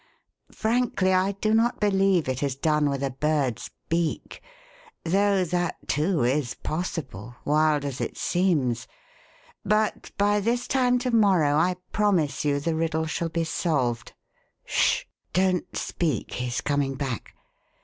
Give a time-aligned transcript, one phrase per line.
[0.51, 4.41] Frankly I do not believe it is done with a bird's beak
[5.05, 8.87] though that, too, is possible, wild as it seems
[9.63, 14.13] but by this time to morrow I promise you the riddle shall be solved.
[14.65, 15.07] Sh h!
[15.33, 17.35] Don't speak he's coming back.